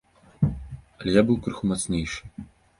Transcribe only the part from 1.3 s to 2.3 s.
крыху мацнейшы.